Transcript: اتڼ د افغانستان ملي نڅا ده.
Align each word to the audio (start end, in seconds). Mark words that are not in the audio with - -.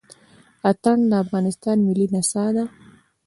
اتڼ 0.69 0.97
د 1.09 1.13
افغانستان 1.23 1.77
ملي 1.87 2.05
نڅا 2.13 2.45
ده. 2.55 2.65